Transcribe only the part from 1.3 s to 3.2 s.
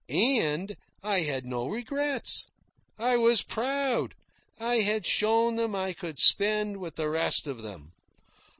no regrets. I